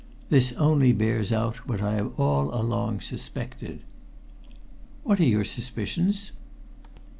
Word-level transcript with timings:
This 0.31 0.51
only 0.53 0.93
bears 0.93 1.31
out 1.31 1.67
what 1.67 1.79
I 1.79 1.93
have 1.93 2.19
all 2.19 2.51
along 2.59 3.01
suspected." 3.01 3.81
"What 5.03 5.19
are 5.19 5.23
your 5.25 5.43
suspicions?" 5.45 6.31